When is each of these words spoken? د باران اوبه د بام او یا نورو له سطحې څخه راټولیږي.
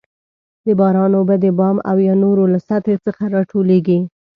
د 0.65 0.67
باران 0.79 1.11
اوبه 1.19 1.35
د 1.43 1.47
بام 1.59 1.77
او 1.89 1.97
یا 2.07 2.13
نورو 2.23 2.43
له 2.53 2.59
سطحې 2.67 2.95
څخه 3.05 3.23
راټولیږي. 3.35 3.99